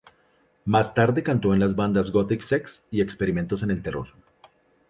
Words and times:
Más 0.65 0.95
tarde 0.95 1.21
cantó 1.21 1.53
en 1.53 1.59
las 1.59 1.75
bandas 1.75 2.09
Gothic 2.09 2.41
Sex 2.41 2.87
y 2.89 3.01
Experimentos 3.01 3.61
en 3.61 3.69
el 3.69 3.83
Terror. 3.83 4.07